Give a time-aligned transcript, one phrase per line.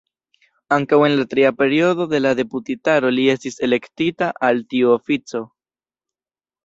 [0.75, 5.43] Ankaŭ en la tria periodo de la deputitaro li estis elektita al tiu ofico.